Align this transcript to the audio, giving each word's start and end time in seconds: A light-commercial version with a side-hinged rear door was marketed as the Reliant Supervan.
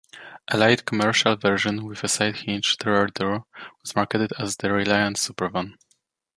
A 0.47 0.57
light-commercial 0.57 1.35
version 1.37 1.85
with 1.85 2.03
a 2.03 2.07
side-hinged 2.07 2.83
rear 2.87 3.05
door 3.05 3.45
was 3.83 3.95
marketed 3.95 4.33
as 4.39 4.57
the 4.57 4.71
Reliant 4.71 5.17
Supervan. 5.17 5.75